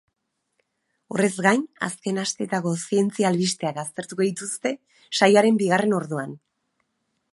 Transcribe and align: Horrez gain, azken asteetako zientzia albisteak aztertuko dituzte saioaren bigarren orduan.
Horrez 1.15 1.33
gain, 1.47 1.65
azken 1.87 2.17
asteetako 2.23 2.73
zientzia 2.79 3.27
albisteak 3.31 3.77
aztertuko 3.83 4.27
dituzte 4.29 4.73
saioaren 5.21 5.61
bigarren 5.65 5.95
orduan. 6.01 6.35